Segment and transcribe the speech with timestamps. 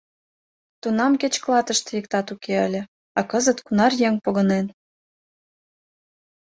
[0.81, 2.81] Тунам кеч клатыште иктат уке ыле,
[3.17, 4.65] а кызыт кунар еҥ погынен...